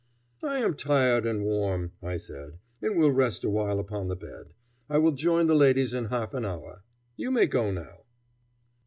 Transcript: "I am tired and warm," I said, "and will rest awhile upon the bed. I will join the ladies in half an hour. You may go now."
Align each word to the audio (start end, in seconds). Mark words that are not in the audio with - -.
"I 0.41 0.57
am 0.57 0.73
tired 0.73 1.27
and 1.27 1.43
warm," 1.43 1.91
I 2.01 2.17
said, 2.17 2.57
"and 2.81 2.97
will 2.97 3.11
rest 3.11 3.43
awhile 3.43 3.77
upon 3.79 4.07
the 4.07 4.15
bed. 4.15 4.55
I 4.89 4.97
will 4.97 5.11
join 5.11 5.45
the 5.45 5.53
ladies 5.53 5.93
in 5.93 6.05
half 6.05 6.33
an 6.33 6.43
hour. 6.43 6.83
You 7.17 7.29
may 7.29 7.45
go 7.45 7.69
now." 7.69 7.99